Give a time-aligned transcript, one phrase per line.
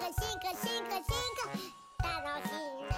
[0.00, 1.04] 化進化進化進
[1.36, 1.44] 化。
[2.02, 2.54] 楽しい
[2.88, 2.96] な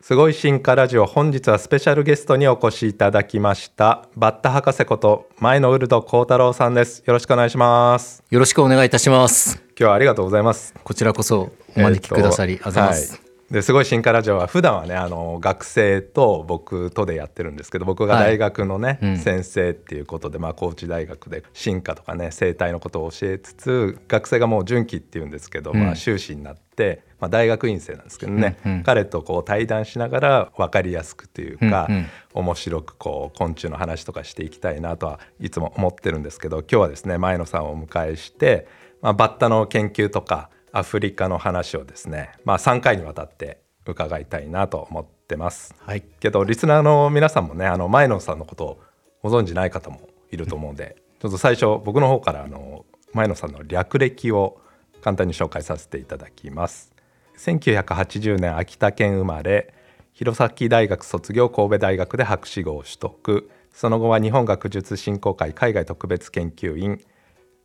[0.00, 4.08] すごい進化ラジオ本日はスペシャルゲストにお越しいただきました。
[4.16, 7.02] バッタ博士こと前野ウルド幸太郎さんです。
[7.04, 8.24] よろしくお願いします。
[8.30, 9.56] よろしくお願いいたします。
[9.56, 10.72] 今日はありがとうございます。
[10.82, 13.12] こちらこそお招きくださり、ありがとうございます。
[13.12, 19.18] はいですごい進化ラジオは普段はねあの学生と僕とでやってるんですけど僕が大学のね、うん。
[19.18, 25.78] 先生っていうことで、まあ、高知大学で進化とかね生態のことを教えつつ学生がもう準期っていうんですけど、うん。
[25.78, 28.82] まあ、修士になって、まあ、大学院生なんですけどね、うんうん。
[28.82, 32.06] 彼とこう対談しながら分かりやすくというか、うんうん。
[32.34, 38.66] 面白くこう昆虫の話とかしていきたいなとはいつも思ってるんですけど今日はですね前野さんをお迎えして、
[39.02, 45.74] まあ、バッタの研究とかアフリカの話をですね、まあ、3回にわたって伺いたいなと思ってます。
[45.78, 46.02] はい。
[46.02, 48.82] けどリスナーの皆さんもねあの前野さんのことを
[49.22, 54.60] ご存じない方もいると思うんで、ちょっと最初僕の方からあの前野さんの略歴を
[55.00, 56.92] 簡単に紹介させていただきます。
[57.38, 59.72] 1980年秋田県生まれ
[60.12, 67.00] 弘前大学卒業神戸大学で博士号を取得その後は日本学術振興会海外特別研究員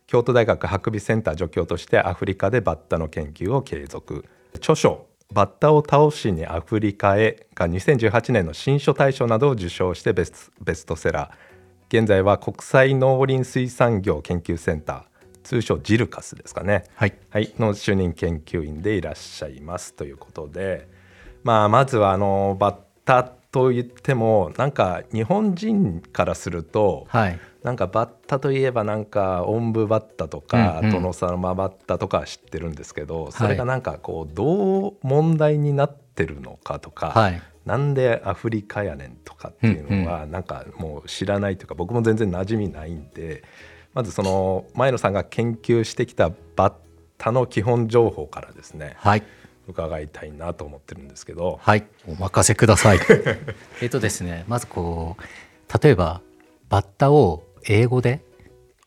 [0.06, 4.24] 京都大学博備センター助教としてアフリカでバッタの研究を継続。
[4.56, 11.98] 著書「バッタを倒しにアフリカへ」が2018年の新書大賞などを受賞してベスベストセラー。
[11.98, 15.02] 現在は国際農林水産業研究センター
[15.42, 17.14] 通称ジルカスですかね、はい。
[17.30, 19.94] はい、の主任研究員でいらっしゃいます。
[19.94, 20.88] ということで、
[21.42, 27.38] まあ、まずはあのバッタといってもなんか日本人からすると、はい。
[27.62, 37.42] なんかバッタといえばなんかおんぶバッタとか、うんうん殿様バッタとかは知ってるんですけどそれがなんかこうどう問題になってるのかとか、はい。
[37.66, 43.44] なんでアフリカやねんとかっていうのはなんかもう知らないというか僕も全然馴染みないんで
[43.94, 46.74] まずその前野さんが研究してきたバッ
[47.18, 49.22] タの基本情報からですねはい。
[49.68, 51.58] 伺いたいなと思ってるんですけど。
[51.62, 51.84] はい。
[52.08, 52.98] お任せください。
[53.82, 56.20] えっとですね、まずこう、例えば、
[56.68, 58.24] バッタを英語で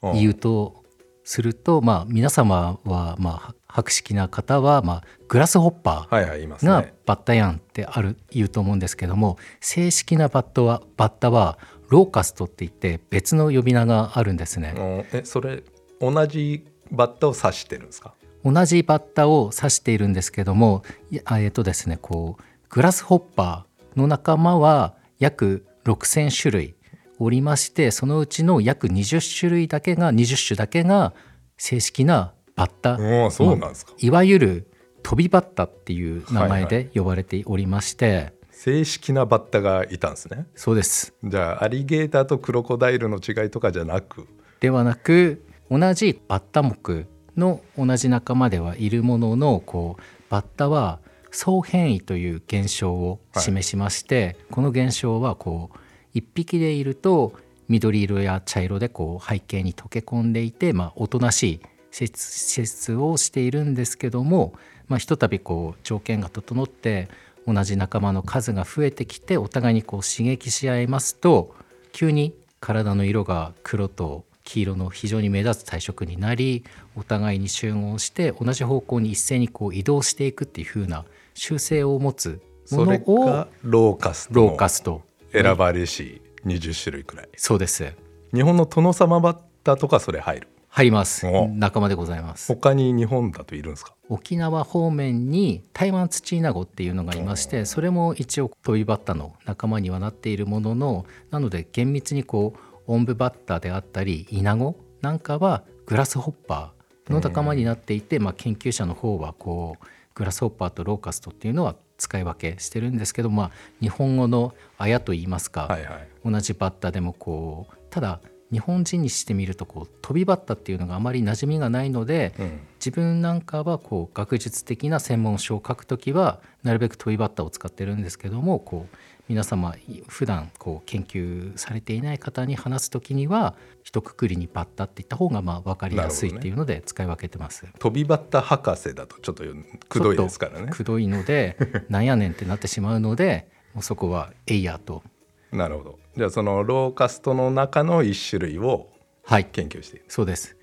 [0.01, 0.83] うん言うと、
[1.27, 6.65] すると、まあ、皆様は、まあ、博識な方は、まあ、グラスホッパー。
[6.65, 6.93] がね。
[7.05, 11.57] バッタヤンってある言うと思うんですけども正式なバッタはバッタは
[11.89, 14.73] ローカストって言って別の呼び名があるんですね。
[14.77, 15.63] うんえそれ
[15.99, 18.13] 同じバッタを指してるんですか？
[18.45, 26.75] 同じバッタを指しているんですけどもえっとですねこうグラスホッパーの仲間は約6,000種類
[27.17, 31.13] おりましてそのうちの約20種類だけが20種だけが
[31.57, 34.71] 正式なバッタおーそうなんですか、いわゆる
[35.03, 40.47] 飛びバッタっていう名前で呼ばれておりまして、正式なバッタがいたんですね。
[40.55, 41.13] そうです。
[41.23, 44.27] じゃあアリゲーターとクロコダイルの違いとかじゃなく？
[44.61, 47.05] ではなく同じバッタ目
[47.37, 50.99] の同じ仲間ではいるもののこうバッタは
[51.31, 55.77] 総変異という現象を示しまして、この現象はこう
[56.13, 57.33] 一匹でいると
[57.67, 61.59] 緑色や茶色でこう背景に溶け込んでいて、まあ、おとなしい
[61.91, 64.53] 施設をしているんですけども、
[64.87, 67.09] まあ、ひとたびこう条件が整って
[67.47, 71.55] 同じ仲間の数が増えてきてお互いにこう刺激し合いますと
[71.91, 76.63] 急に体の色が黒と黄色の非常に目立つ体色になり
[76.95, 82.41] お互いに集合して同じ方向に一斉にこう移動していくっていう風な習性を持つ
[82.71, 85.01] ものをがローカストローのカスト
[85.33, 87.29] 選ばれし20種類くらい。
[87.35, 87.93] そうです。
[88.33, 90.47] 日本の殿様バッタとかそれ入る？
[90.69, 91.25] 入ります。
[91.25, 91.47] お。
[91.47, 92.53] 仲間でございます。
[92.53, 93.95] 他に日本だといるんですか？
[94.09, 109.85] 沖縄方面に台湾ツチイナゴっていうのがいましてそれも一応飛びバッタの仲間にはなっているもののなので厳密にこうオンブバッタであったりイナゴなんかはグラスホッパーの仲間になっていて、まあ、研究者の方はこう
[110.15, 113.51] グラスホッパーとローカストっていうのは使い分けしてるんですけど、まあ、
[113.81, 116.07] 日本語のあやといいますか、はいはい。
[116.23, 122.59] 同じバッタでもこうただ日本人にしてみるとこう飛びバッタっていうのがあまり馴染みがないので、うん。
[122.85, 128.95] 自分なんかはこう学術的な専門書を書くときはなるべく飛びバッタを使ってるんですけどもこう
[129.27, 129.75] 皆様
[130.07, 137.65] 普段こう研究されていない方に話すときには一括りにバッタって言った方がまあ分かりやすいっていうので使い分けてます。
[137.79, 139.43] 飛びバッタ博士だとちょっと
[139.89, 140.71] くどいですからね。
[140.71, 141.57] くどいので
[141.89, 145.03] なんやねんってなってしまうのでもうそこはエイヤーと。
[145.51, 145.99] なるほど。
[146.15, 148.89] じゃあそのローカストの中の一種類を
[149.23, 149.45] はい。
[149.45, 150.05] 研究している。
[150.07, 150.55] そうです。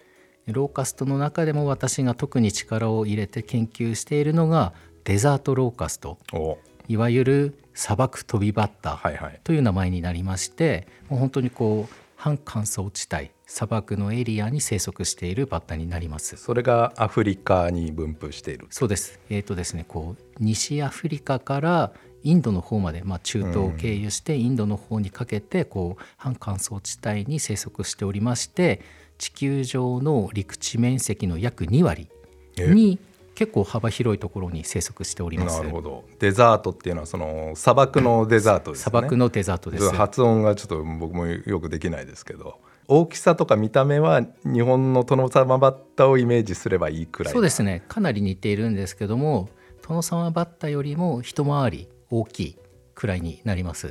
[0.46, 4.72] ローカストの中でも私が特に力を入れて研究しているのが
[5.04, 6.18] デザートローカスト。
[6.32, 6.58] お
[6.88, 16.36] いわゆる砂漠飛びバッタはいはいという名前になりましてもう本当にこう半乾燥地帯砂漠のエリアに生息しているバッタになります。
[16.36, 19.18] それがアフリカに分布しているそうです。
[19.28, 21.92] えっ、とですね、こう西アフリカから
[22.22, 28.80] インドの方まで、まあ、中東を経由してインドの方にかけてこう半乾燥地帯に生息しておりまして
[29.18, 32.08] 地球上の陸地面積の約2割
[32.56, 32.98] に
[33.42, 35.70] 結構幅広いところに生息しておりますなる。
[35.70, 39.90] ほどデザートっていうのはその砂漠のデザートですね砂漠のデザートです。
[39.90, 49.48] 発音がちょっと僕もよくできないですけど大きさとか見た目は日本のトノサマバッタをイメージすればいいくらいそうですねかなり似ているんですけども
[49.80, 52.56] トノサマバッタよりも一回り大きい
[52.94, 53.88] くらいになります。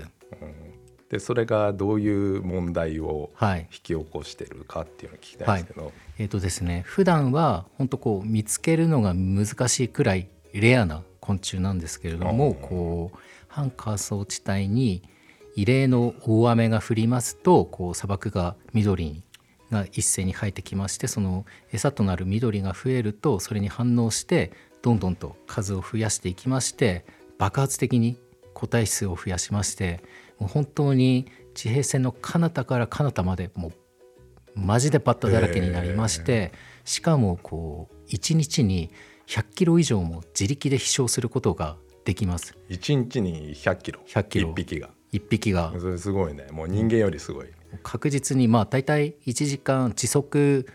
[1.11, 3.59] でそれがどういう問題をはい。
[3.63, 13.17] 引き起こしてるかっていうのを聞きたいんですけど、えーとですね普段は本当こう見つけるのが難しいくらいレアな昆虫なんですけれどもこう
[13.49, 15.03] 半乾燥地帯に
[15.55, 19.21] 異例の大雨が降りますとこう砂漠が緑
[19.69, 27.05] が一斉に生えてきましてその餌となる緑が増えるとそれに反応してどんどんと数を増やしていきまして
[27.37, 28.17] 爆発的に
[28.53, 30.03] 個体数を増やしまして
[30.47, 33.71] 本当に地平線の彼方から彼方までもう
[34.55, 36.51] マジでバッタだらけになりまして、
[36.83, 38.91] しかもこう1日に
[39.27, 42.55] 100キロ以上も自力で飛翔することができます。
[42.69, 44.01] 1日に100キロ。
[44.07, 44.49] 100キロ。
[44.51, 44.89] 1匹が。
[45.13, 45.73] 1匹が。
[45.79, 46.47] それすごいね。
[46.51, 47.47] もう人間よりすごい、
[47.83, 50.67] 確実にまあ大体1時間時速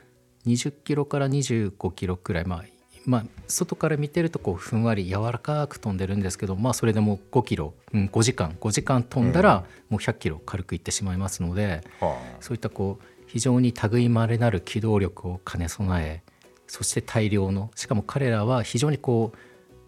[0.47, 2.45] 20キロから25キロくらい。
[2.47, 2.65] まあ
[3.07, 16.23] まあ、外から見てるとこうふんわり柔らかく飛んでるんですけど、まあ、それでも5キロ、うん、5時間5時間飛んだらもう100キロ軽くいってしまいますので、はそういったこう非常に類まれなる機動力を兼ね備え
[16.67, 19.37] そして大量のしかも彼らは非常にこう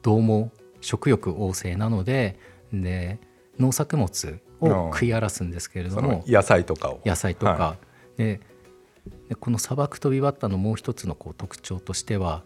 [0.02, 2.38] 獰猛食欲旺盛なので
[2.72, 3.18] で
[3.58, 7.00] 農作物を食い荒らすんですけれあ、どもその野菜とかを。
[7.04, 7.76] 野菜とか、は
[8.16, 8.40] で
[9.28, 12.44] でこの砂漠飛びバッタのもう一つのこう特徴としては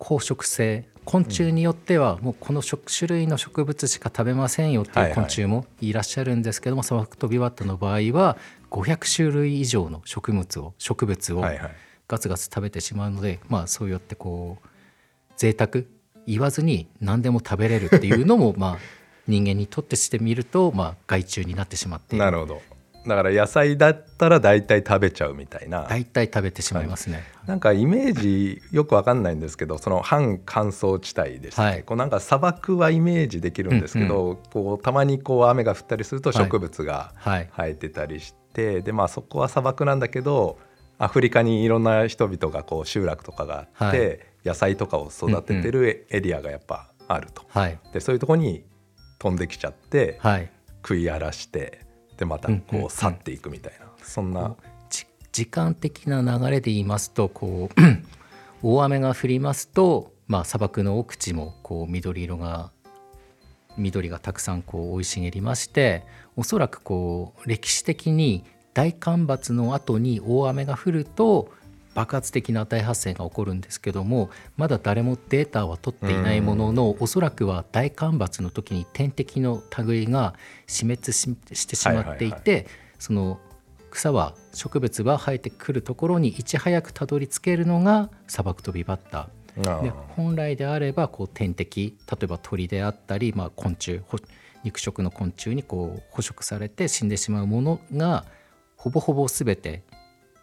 [0.00, 8.36] 光食性昆虫によってはもうこの食種類の植物しか食べませんよってはいいうはい昆虫もいらっしゃるんですけども、砂漠飛びバッタの場合は
[8.70, 11.70] 500種類以上の植物を植物をはいはい。
[12.08, 14.68] ガツガツ食べてしまうので、まあそうやってこう
[15.36, 15.84] 贅沢
[16.26, 18.78] 言わずに何でも食べれるっていうのも まあ
[19.26, 22.62] 人間にとってしてみるとまあ害虫になってしまっているなるほど
[23.08, 25.86] だから野菜だったら大体食べちゃうみたいな。
[25.88, 27.24] 大体食べてしまいますね。
[27.46, 31.82] なんかイメージよくわかんないんですけどその半乾燥地帯でしたっけ、はい。
[31.82, 36.44] こうなんか砂漠はイメージできるんですけど、こうたまにこう雨が降ったりするとはい。
[36.44, 37.50] 植物がはい。
[37.56, 40.58] 生えてたりして、でまあそこは砂漠なんだけど
[40.98, 44.20] アフリカにいろんな人々がこう集落とかがあって、はい。
[44.44, 47.42] 野菜とかを育ててるエリアがやっぱあると。
[47.48, 47.78] はい。
[47.92, 48.64] でそういうとこに
[49.18, 50.50] 飛んできちゃって、はい。
[50.80, 51.80] 食い荒らして
[52.18, 52.80] でまたうんうんうん。
[52.82, 54.54] こう去っていくみたいな、そんな。
[54.90, 57.80] じ時間的な流れで言いますとこう
[58.62, 62.72] 大雨が降りますと、まあ、砂漠の奥地もこう緑色が
[63.76, 66.04] 緑がたくさんこう生い茂りまして
[66.36, 68.44] おそらくこう歴史的に
[68.74, 71.52] 大干ばつの後に大雨が降ると
[71.94, 80.34] 爆発的な大発生が起こるんですけどもまだ誰もデータは取っていないもののおそらくは大干ばつの時に天敵の類が
[80.66, 82.66] 死滅ししてしまっていて、はい
[82.98, 83.38] その
[83.90, 89.28] 草は植物は生えてくるところにいち早くたどり着けるのが砂漠飛びバッタ
[89.82, 94.18] で本来であればこう天敵例えば鳥であったり、まあ、昆虫ほ
[94.62, 98.24] 肉食の昆虫にこう捕食されて死んでしまうものが
[98.76, 99.82] ほぼほぼ全て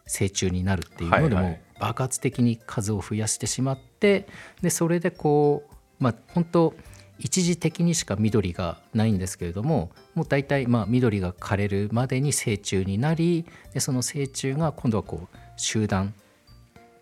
[0.07, 4.27] 成虫になるっていうのでも、爆発的に数を増やしてしまって
[4.61, 6.73] でそれでこうまあ本当
[7.17, 16.13] 一時的にしか緑がないんですけれどももう大体まあ緑が枯れるまでに成虫になりでその成虫が今度はこう集団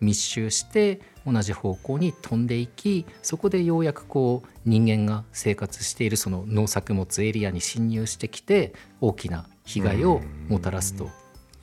[0.00, 11.08] 密集して同じ方向に飛んでいきそこでようやくこう人間が生活しているその農作物エリアに侵入してきて大きな被害をもたらすと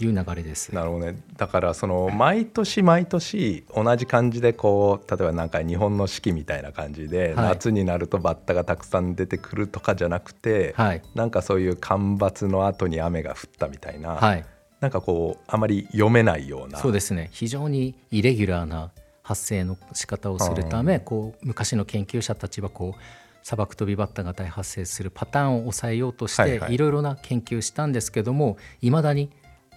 [0.06, 0.74] いう流れです。
[0.74, 1.22] なるほどね。
[1.38, 7.48] だからその毎年毎年同じ感じでこう例えばなんか日本の四季みたいな感じで、はい。
[7.50, 14.46] 夏になるとバッタがたくさん出てくるとかじゃなくて、はい、なんかそういう干ばつの後に雨が降ったみたいな、はい、
[14.80, 17.30] なんかこうあまり読めないようなそうですね。
[17.32, 18.92] 非常にイレギュラーな
[19.24, 23.02] 発生の仕方をするためこう昔の研究者たちはこう
[23.44, 29.32] 砂漠飛びバッタが大発生するパターンを抑えようとして、はいろいろな研究したんですけどもいまだに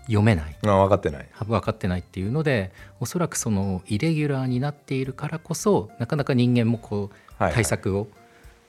[0.06, 0.56] 読めない。
[0.66, 1.28] あ分かってない。
[1.46, 8.08] 分かってないっていうのでおそらくそのイレギュラーになっているからこそなかなか人間もこう対策を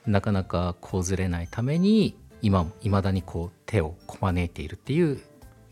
[0.06, 5.20] なかなか講ずれないために今いまだにこう手をこまねいているっていう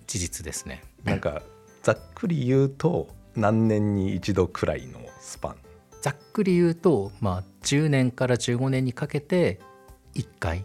[0.07, 0.83] 事実ですね。
[1.05, 1.43] なんか
[1.83, 5.57] ざっくり言うと何年に一度くらいのスパン？
[6.03, 9.61] ざっくり言うと、まあ、10年から15年にかけて
[10.15, 10.63] 1回。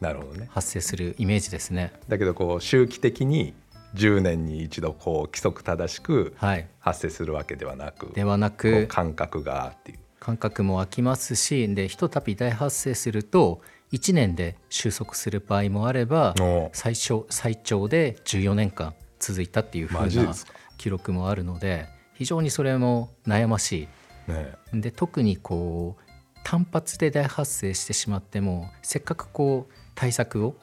[0.00, 0.48] なるほどね。
[0.50, 1.92] 発生するイメージですね。
[2.06, 3.54] だけどこう周期的に
[3.94, 9.98] 10年に一度こう規則正しくはい、発生するわけではなくではなく感覚がっていう。
[10.20, 20.52] 間隔も空きますしでひとたび大発生すると1年で収束する場合もあればお最小最長で14年間続いたっていう風なマジですか？
[20.76, 23.88] 記録もあるので非常にそれも悩まし
[24.26, 26.10] ねいで特にこう
[26.44, 30.56] 単発で大発生してしまってもせっかくこう対策を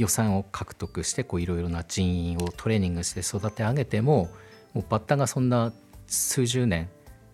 [0.00, 4.30] 予算を獲得してこういろいろな人員をトレーニングして育て上げても
[4.72, 5.74] もうバッタがそんな
[6.06, 6.88] 数十年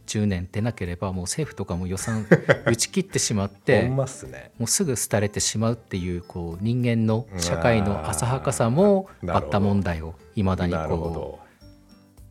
[0.08, 2.26] 10年出なければもう政府とかも予算
[2.66, 4.50] 打ち切ってしまっ ほてんまっすね。
[4.58, 11.40] もうすぐ廃れてしまうっていうこう人間の社会の浅はかさもバッタ問題をいまだにこ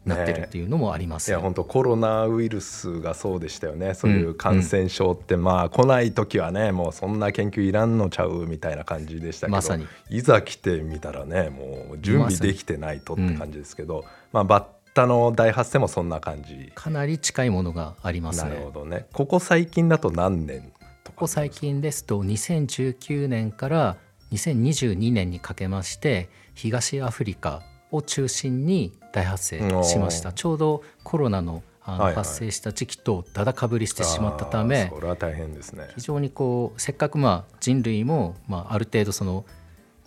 [0.06, 3.94] なってるっていうのもありますよいや本当コロナウイルスがそうでしたよね。
[3.94, 9.88] そういう感染症って、まあ来ない時はねもうそんな研究いらんのちゃうみたいな感じでしたけど、まさに。
[10.10, 16.72] いざ来てみたらねもう準備できてないとって感じですけど、まあ、バッタの大発生もそんな感じ。
[16.76, 18.58] かなり近いものがありますなね。
[18.58, 19.08] るほどね。
[19.14, 20.72] ここ最近だと何年
[21.04, 23.98] ここ最近ですと2019年から
[24.32, 30.34] 2022年にかけまして東アフリカを中心に大発生しました。
[30.34, 35.88] ちょうどコロナのあの発生した時期とだだかぶりしてしまったたあめーそれは大変ですね。
[35.96, 39.46] 非常にこうせっかくまあ人類もまあある程度その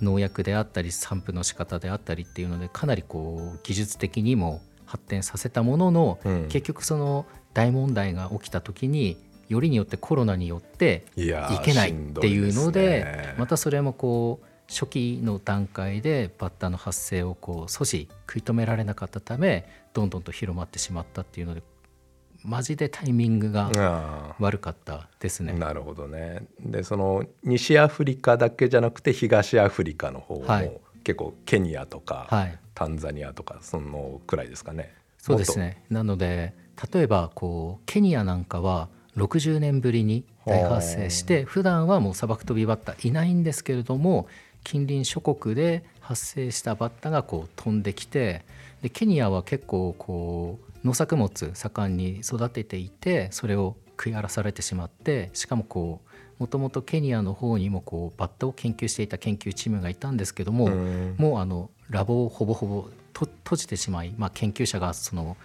[0.00, 6.49] 農薬であったり散布の仕方であったりっていうのでかなりこう技術的にも発展させたものの、うん。
[6.49, 9.16] 結局その大問題が起きた時に
[9.49, 13.35] よりによってコロナによっていやーいけないっていうのでね。
[13.38, 21.62] またそれもこう初期の段階でバッタの発生をこう阻止食い止められなかったためどんどんと広まってしまったっていうので
[22.44, 25.52] マジでタイミングがあ悪かったですね。
[25.54, 26.42] ーなるほどね。
[26.60, 30.70] でその西アフリカだけじゃなくて東アフリカの方も、はい。
[31.02, 32.58] 結構ケニアとか、はい。
[32.75, 34.94] タンザニアとかそのくらいですかね。
[35.18, 35.82] そうですね。
[35.90, 36.54] なので
[36.92, 44.28] 例えばこうケニアなんかは60年ぶりに大発生して普段はもう砂漠飛びバッタいないんですけれども
[44.65, 48.45] 近隣諸国で発生したバッタがこう飛んできて
[48.83, 61.15] でケニアは結構こう農作物盛んに育てていてそれを食い荒らされてしまってしかもこうもともとケニアの方にもこうバッタを研究していた研究チームがいたんですけども、うん。
[61.19, 65.37] もうあのラボをほぼほぼと閉じてしまい、まあ、研究者がその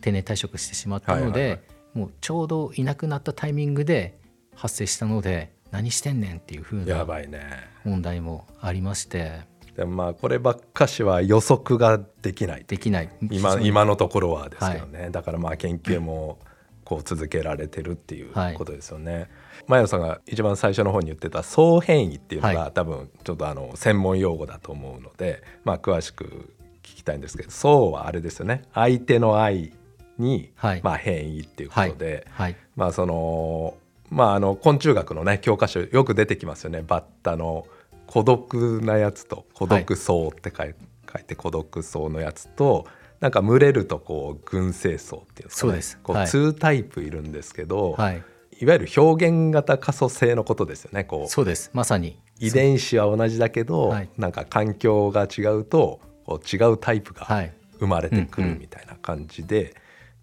[0.00, 1.62] 定年退職してしまったので、
[1.94, 4.18] もうちょうどいなくなったタイミングで
[4.56, 7.42] 発生したので何してんねんっていう風なやばいね。
[7.84, 9.40] 問題もありまして。
[9.76, 12.64] でもまあこればっかしは予測ができない。
[12.64, 13.10] できない。
[13.28, 16.38] 今今のところはですよね、だからまあ研究も
[16.84, 18.54] こう続けられてるっていうはい。
[18.54, 19.28] ことですよね。
[19.66, 22.72] 前野さんが一番最初の方に言ってた総変異っていうのが、はい。
[22.72, 26.54] 多分ちょっとあの専門用語だと思うので、まあ、詳しく
[26.84, 28.62] 聞きたいんですけど総はあれですよね。
[28.74, 29.72] 相手の愛
[30.18, 30.80] に、はい。
[30.84, 32.56] まあ、変異っていうことで、はい。
[32.76, 33.74] まあその
[34.14, 36.84] まああの昆虫学のね教科書よく出てきますよね。
[36.86, 37.66] バッタの
[38.06, 40.74] 孤独なやつと孤独層って書い,、
[41.12, 42.86] 書いて孤独層のやつと
[43.20, 45.98] なんか群れるとこう群生層っていうね、そうです。
[46.02, 46.26] こうはい。
[46.26, 48.22] 2タイプいるんですけど、はい。
[48.60, 51.02] い、わゆる表現型可塑性のことですよね。
[51.02, 51.70] こうそうです。
[51.72, 52.20] まさに。
[52.38, 54.08] 遺伝子は同じだけど、はい。
[54.16, 57.52] なんか環境が違うとこう違うタイプがはい。
[57.80, 58.54] 生まれてくうんうん。
[58.54, 59.74] るみたいな感じで、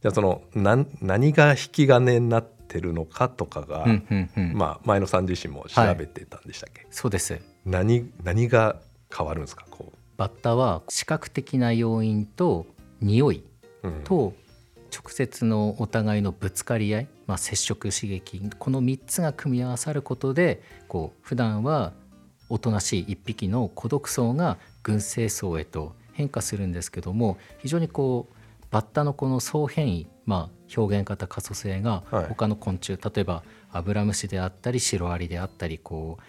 [0.02, 3.86] じゃあその何が引き金になってるのかとかが、
[4.54, 7.40] まあ、前野さん自身も調べてたんでしたっけ、そうです。
[7.66, 8.78] 何何が
[9.16, 9.66] 変わるんですか？
[9.70, 12.68] こバッタは視覚的な要因と
[13.02, 13.44] 匂い
[14.04, 14.34] と
[14.94, 21.94] 直接のお互いのぶつかり合い、まあ、接触刺激この3つが組み合わさることでこう普段は
[22.50, 32.26] おとなしい1匹の孤独層が群生層へと変化するんですけども非常にこうバッタのこの層変異、まあ、表現型可塑性がはい。
[32.28, 36.24] 他の昆虫、例えばアブラムシであったりシロアリであったりこう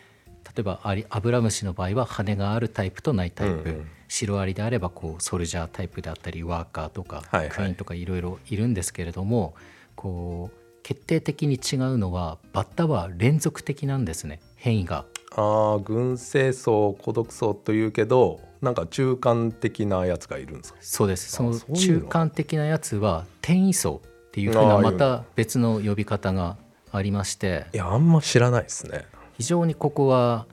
[0.44, 3.86] 例えばアリアブラムシの場合は羽があるタイプとないタイプ、うんうん。
[4.08, 7.50] シロアリであればこうソルジャータイプであったりワーカーとか、はいはい。
[7.50, 9.54] クイーンとかいろいろいるんですけれども
[9.94, 14.40] こう決定的に違うのはバッタは連続的なんですね。
[14.56, 15.04] 変異が。
[15.34, 20.78] ああ群生層孤独層というけどなんか中間的なやつがいるんですか？
[20.80, 21.32] そうです。
[21.32, 26.56] その中間的なやつは転移層っていうふうなまた別の呼び方が
[26.92, 27.66] ありまして。
[27.74, 29.04] いやあんま知らないですね。
[29.36, 30.46] 非常にここは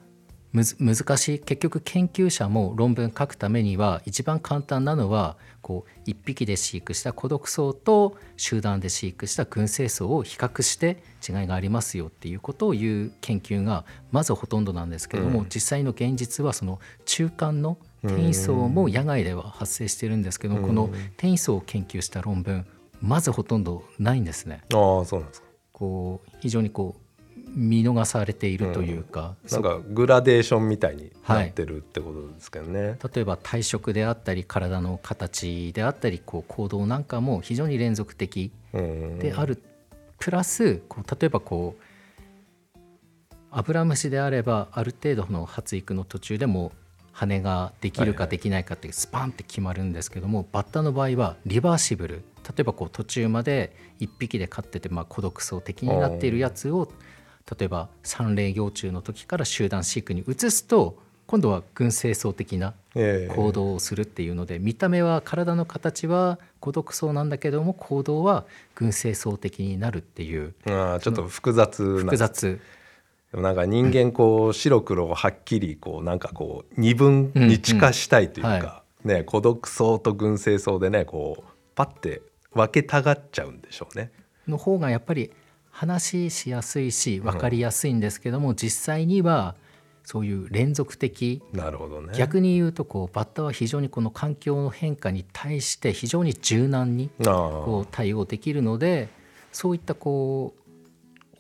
[0.52, 15.46] むず難しい結局研究者も論文書くためには一番簡単なのはこう1匹で飼育した孤独層と集団で飼育した群生層を比較して違いがありますよっていうことを言う研究がまずほとんどなんですけども、うん。
[15.54, 20.62] 実際の現実はその中間の転移層も野外では発生してるんですけど、うん。
[20.62, 20.86] この
[21.18, 22.66] 転移層を研究した論文
[23.02, 24.62] まずほとんどないんですね。
[24.74, 25.48] ああそうなんですか。
[25.72, 27.02] こう非常にこう
[27.56, 39.64] 見逃されているというか、なんかグラデーションみたいになってるってことですけどね、例えば体色であったり体の形であったりこう行動なんかも非常に連続的うんである、
[40.20, 42.78] プラスこう例えばこう
[43.52, 46.72] アブラムシであればある程度の発育の途中でも
[47.20, 48.18] 羽ができるはいはい。
[48.18, 52.24] かできないかってスパンって決まるんですけども、バッタの場合はリバーシブル。
[52.48, 56.92] 例えばこう途中まで1匹で飼っててまあ孤独層的になっているやつを
[57.60, 60.98] 例えば三例幼虫の時から集団飼育に移すと
[61.28, 63.36] 今度は群生層的なええ。
[63.36, 72.00] 行動をするっていうので、見た目は体の形は孤独層なんだけども行動は群生層的になるっていうああちょっと複雑な。
[72.00, 72.60] 複雑
[73.32, 82.22] でもなんか人間こう白黒をはっきりこうなんかこう二分に地化したいといううんうんかね孤独層と群生層でねこうパッて
[82.54, 84.12] 分けたがっちゃうんでしょうね。
[84.48, 85.32] の方がやっぱり
[85.70, 89.56] 話しやすいし分かりやすいんですけども、実際には
[90.04, 92.14] そういう連続的なるほどね。
[92.18, 99.10] 逆に言うとこうバッタは非常にこの環境の変化に対して非常に柔軟にあこう対応できるので
[99.52, 100.69] そういったこう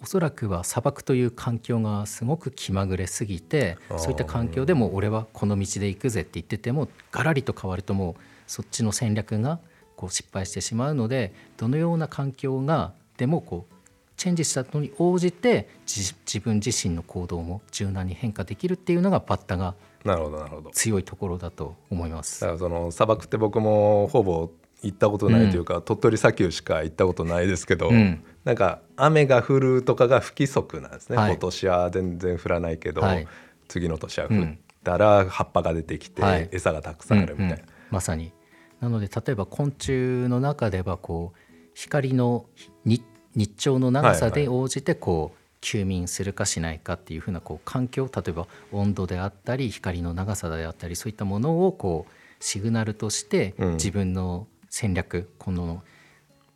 [0.01, 9.59] おそらくは砂漠という環境がすごく気まぐれすぎてそういった環境でも俺はこの道で行くぜって言っててもガラリと変わるともうそっちの戦略が
[9.95, 13.73] こう失敗してしまうのでどのような環境がでもこう
[14.15, 20.69] チェンジしたのに応じて自自分自身の行動も柔軟に変化できるっていうのがバッタがあなるほどなるほど。
[20.71, 22.47] 強いところだと思いますだ。
[22.47, 24.49] からその砂漠って僕もほぼ
[24.81, 31.31] 行ったことないというか、鳥取砂丘しか行ったことないですけど、うんなんか雨が降るとかが不規則なんですね、はい。
[31.31, 33.27] 今年は全然降らないけど、はい。
[33.67, 36.49] 次の年は降ったら葉っぱが出てきて、はい。
[36.51, 37.55] 餌がたくさんあるみたいな。
[37.55, 37.65] うんうん。
[37.91, 38.31] まさに。
[38.79, 39.91] なので例えば昆虫
[40.29, 41.39] の中ではこう
[41.73, 42.45] 光の
[42.85, 43.03] 日
[43.35, 53.73] 日照の長さで応じてこう休眠するかしないかっていうふうなこう環境例えば温度であったり光の長さであったりそういったものをこうシグナルとしてうん。
[53.73, 55.83] 自分の戦略、この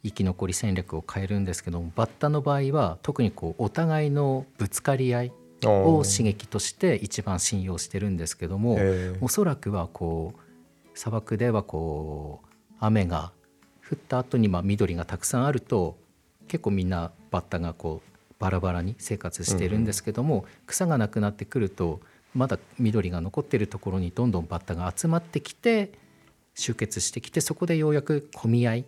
[0.03, 5.31] 生き残り戦略を変えるんですけどもバッタの場合は特にこうお互いのぶつかり合い
[5.65, 8.77] を刺激として一番信用してるんですけども、
[9.21, 13.31] おそらくはこう砂漠ではこう雨が
[13.89, 15.97] 降った後にまあ緑がたくさんあると
[16.47, 22.01] 結構みんなバッタがこうバラバラに生活してるんですけども、草がなくなってくると
[22.33, 25.91] まだ緑が残ってるところにどんどんバッタが集まってきて
[26.55, 28.85] 集結してきてそこでようやく混み合い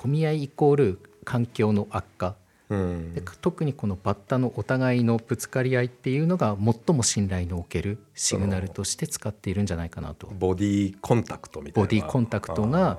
[0.00, 2.36] 混み合いイコール環境の悪化。
[2.70, 3.14] うん。
[3.14, 10.28] で特にこのバッタのお互いのぶつかり合いっていうのが最も信頼のおけるシグナルとして使っているんじゃないかなと。
[10.28, 11.86] ボディコンタクトみたいな。
[11.86, 12.98] ボディコンタクトが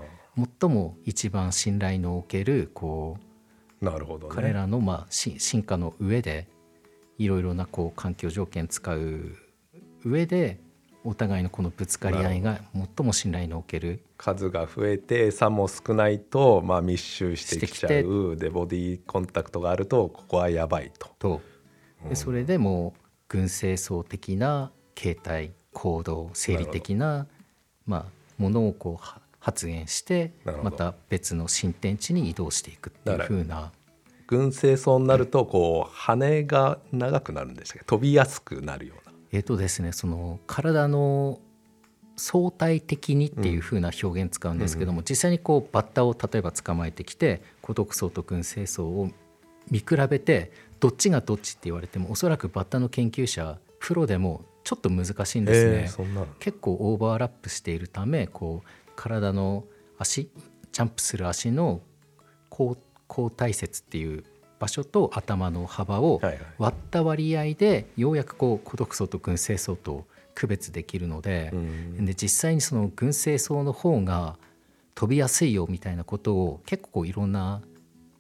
[0.60, 3.18] 最も一番信頼のおけるこ
[3.82, 4.36] うなるほどね。
[4.36, 6.48] 彼らのまあし進化の上で
[7.18, 9.36] いろいろなこう環境条件使う
[10.06, 10.60] 上で
[11.04, 18.36] お互いのこのぶつかり合いが最も信頼のおける数が増えて餌も少ないと、まあ、密集してきちゃう。
[18.38, 21.10] でボディコンタクトがあるとここはやばいと。
[21.18, 21.42] と。
[22.08, 27.28] でそれでもう群生層的な形態行動生理的な
[27.86, 28.06] まあ
[28.38, 30.34] ものをこうは発現して
[30.64, 33.72] また別の新天地に移動していくっていうだから風な。
[34.28, 37.86] 群生層になるとこう羽が長くなるんでしたっけ？
[37.86, 39.11] 飛びやすくなるような。
[39.32, 41.39] えっ、とですねその体の
[42.17, 49.10] 相対的にっていう風な表現使うんですけども、実際にこうバッタを例えば捕まえてきて孤独層と群生層を
[49.70, 55.72] 見比べてどっちがどっちって言われてもおそらくバッタの研究者プロでもちょっと難しいんですね。
[55.84, 59.63] えー結構オーバーラップしているためこう体の
[59.98, 60.30] 足
[60.72, 61.82] ジャンプする足の
[62.52, 62.78] 交
[63.10, 64.24] 交代節っていう
[64.62, 66.21] 場所と頭の幅を
[66.60, 74.38] 割った割合でようやくこう孤独層と群生層と区別できるので,、うんで実際にその群生層の方が
[74.93, 77.62] 飛びやすいよみたいなことを結構いろんな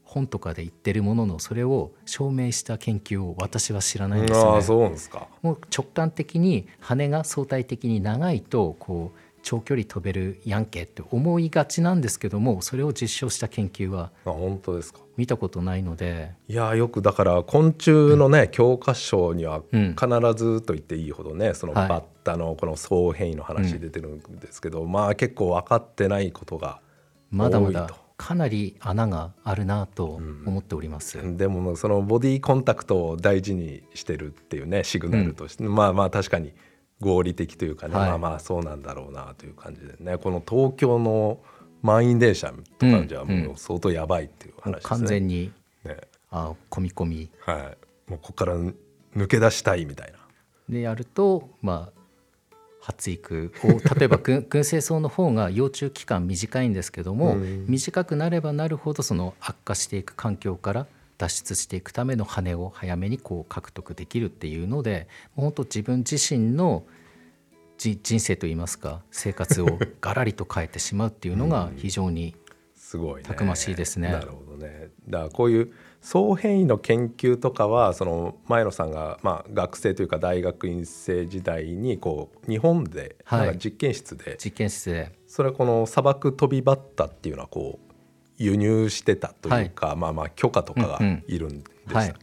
[0.03, 4.51] 本とかで言ってるもののそれを証明した研究を私は知らないんですよね。
[4.53, 5.27] ああそうなんですか。
[5.43, 14.99] もう直感的に羽が相対的に長いとこう長距離飛べるやんけって思いがちなんですけどもそれを実証した研究はあ本当ですか？
[15.17, 16.31] 見たことないので。
[16.47, 19.95] いやよくだから昆虫のね、教科書にはうん。
[19.95, 21.89] 必ずと言っていいほどねそのはい。
[21.89, 26.79] バッタのこの総変異の話出てるんですけど、まあ結構分かってないことが
[27.29, 31.17] まだまだかなり穴があるなと思っております。
[31.37, 36.53] でもそのボディコンタクトを大事にしてるっていうねシグナルとして、まあまあ確かに
[37.01, 38.09] 合理的というかね、はい。
[38.09, 40.17] まあまあそうなんだろうなという感じでね。
[40.17, 41.39] この東京の
[41.81, 44.89] 満員電車とかじゃうんもう相当やばいっていう話ですね。
[44.89, 45.51] 完全に
[45.83, 45.97] ね。
[46.29, 47.29] あ込み込み。
[47.39, 47.53] は
[48.07, 50.19] い、もうここから抜け出したいみたいな。
[50.69, 57.65] でやるとまあ発育を例えば群群生草の方が幼虫期間短いんですけども、うん。
[57.67, 60.87] 短くなればなるほどその悪化していく環境から
[61.21, 66.83] 脱出していくための羽を早めにこう獲得できるっていうのでもう本当自分自身の
[67.77, 69.67] じ人生といいますか生活を
[70.01, 72.35] ガラリと変えてしまうっていうのが非常に
[72.75, 73.23] すごいね。
[73.23, 74.89] たくましいですねなるほどね。
[75.07, 87.90] だからこういう総変異の研究とかはその前野さんがまあ学生というか大学院生時代にこう日本ではいなんか実験室で、実験室でそれはこの砂漠飛びバッタっていうのはこう
[88.43, 91.23] 輸入してたというか、まあまあ許可とかがうんうん。
[91.27, 92.13] いるんでした、はい。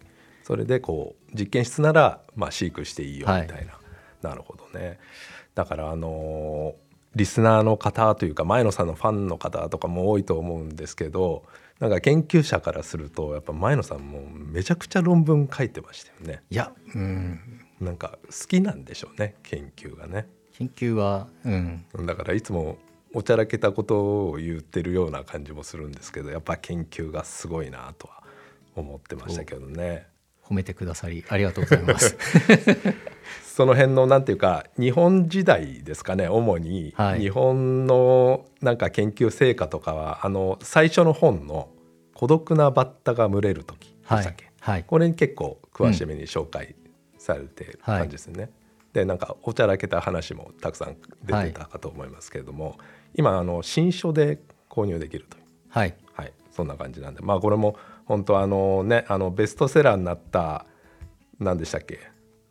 [0.42, 3.66] それでこう実験室ならまあ飼育していいよみたいな、はい。
[4.22, 4.98] なるほどね。
[5.54, 11.42] だからあのーリスナーの方というか前野さんのファンの方とかも多いと思うんですけど
[11.80, 16.42] なんか研究者からするとやっぱ前野さんもめちゃくちゃ論文書いてましたよね。
[16.50, 17.40] いやうん。
[17.80, 20.28] なんか好きなんでしょうね研究がね。
[20.52, 21.84] 研究はうん。
[22.04, 22.78] だからいつも
[23.14, 28.22] おちゃらけたことを言ってるような感じもするんですけどやっぱ研究がすごいなとは
[28.76, 30.06] 思ってましたけどね。
[30.42, 32.16] 褒めてくださりありがとうございます。
[33.44, 41.68] その辺のなんていうか日本時代ですかね主に、はい日本のなんか研究成果とかはあの最初の本の
[42.14, 46.76] 「孤独なバッタが群れる時」ではいしたっけ、はいこれに結構詳しめに紹介
[47.18, 48.50] されてる感じですね。
[48.92, 52.78] でなんかおちゃらけた話もたくさん出てたかと思いますけれども、
[53.14, 55.94] 今あの新書で購入できるという、はい。
[56.12, 57.20] はい、そんな感じなんで。
[57.20, 60.66] まあこれも本当あのねあのベストセラーになった
[61.38, 61.98] 何でしたっけ？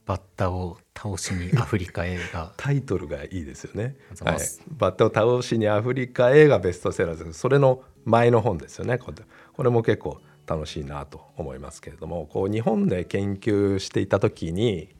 [0.05, 3.97] バッタを倒しにアフリカへが タイトルがいいですよね。
[4.21, 4.37] はい。
[4.69, 7.39] バッタを倒しにアフリカ映画ベストセラーです。
[7.39, 8.97] それの前の本ですよね。
[8.97, 9.17] これ
[9.53, 14.95] これも結構楽しいなと思いますけれどもこう日本で研究していた時に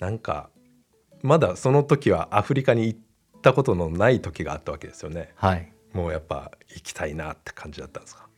[0.00, 0.50] なんか
[1.24, 2.98] まだその時はアフリカに行っ
[3.40, 5.32] たことのない時があったわけですよね。
[5.34, 8.28] はいもうやっぱ行きたいなって感じだったんですか？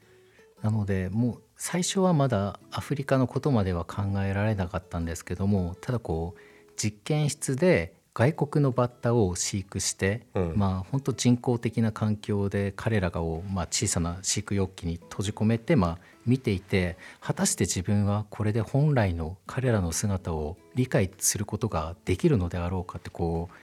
[0.63, 23.55] なのでもう最初はまだアフリカのことまでは考えられなかったんですけどもただこう実験室で外国のバッタを飼育して、うんまあ本当人工的な環境で彼らがを、まあ、小さな飼育容器に閉じ込めて、まあ、見ていて果たして自分はこれで本来の彼らの姿を理解することができるのであろうかってこう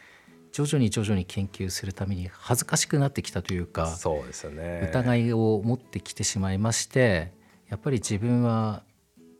[0.54, 4.88] 徐々に徐々に研究するために恥ずかしくなってきたというかそうですよね。
[4.89, 7.34] 疑いを持ってきてしまいまして
[7.69, 8.84] やっぱり自分は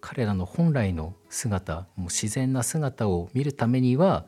[0.02, 4.26] 彼らの本来の姿もう自然な姿を見るためには、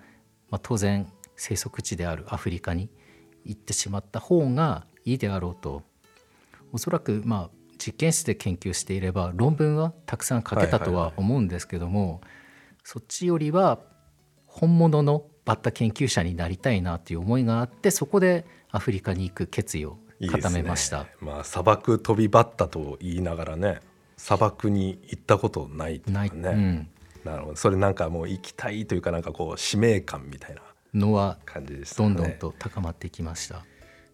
[0.49, 2.89] まあ、当然生息地であるアフリカに
[3.43, 5.81] 行ってしまった方がいいであろうと
[6.71, 12.21] おそらくまあ実験室で研究していれば論文はたくさん書けたとは思うんですけども、
[12.83, 13.79] そっちよりは
[14.45, 19.97] 本物のバッタ研究者になりたいなという思いがあってそこでアフリカに行く決意を
[20.31, 21.07] 固めました。
[21.19, 23.79] まあ砂漠飛びバッタと言いながらね
[24.17, 26.49] 砂漠に行ったことないとない、かね。
[26.49, 26.89] うん、
[27.23, 30.61] なるほどそれなんかもう行きたいというかなんかこう使命感みたいな
[30.93, 33.65] のは感じですどねんどんと高まってきました。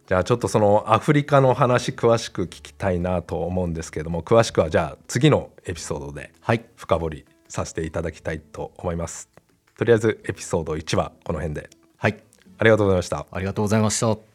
[0.07, 9.29] じゃあちょっとそのアフリカの話詳しく聞きたいなと思うんですけれども詳しくはじゃあ次のエピソードではい、深掘りさせていただきたいと思います。
[9.77, 11.69] とりあえずエピソード1はこの辺で。
[11.97, 12.17] はい、
[12.57, 13.25] ありがとうございました。
[13.31, 14.30] ありがとうございました。